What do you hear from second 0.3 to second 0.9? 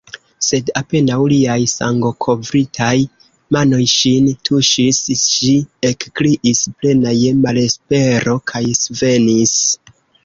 Sed